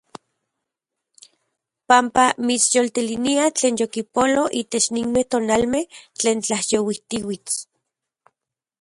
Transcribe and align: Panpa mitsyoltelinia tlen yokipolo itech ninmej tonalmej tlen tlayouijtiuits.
Panpa 1.89 2.23
mitsyoltelinia 2.47 3.45
tlen 3.57 3.75
yokipolo 3.81 4.43
itech 4.61 4.87
ninmej 4.95 5.25
tonalmej 5.31 5.85
tlen 6.17 6.37
tlayouijtiuits. 6.45 7.53